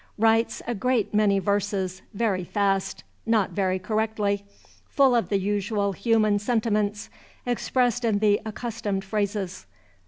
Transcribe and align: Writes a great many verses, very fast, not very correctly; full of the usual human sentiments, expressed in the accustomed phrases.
Writes 0.17 0.63
a 0.65 0.73
great 0.73 1.13
many 1.13 1.37
verses, 1.37 2.01
very 2.15 2.43
fast, 2.43 3.03
not 3.27 3.51
very 3.51 3.77
correctly; 3.77 4.43
full 4.89 5.13
of 5.13 5.29
the 5.29 5.37
usual 5.37 5.91
human 5.91 6.39
sentiments, 6.39 7.11
expressed 7.45 8.03
in 8.03 8.17
the 8.17 8.41
accustomed 8.43 9.05
phrases. 9.05 9.67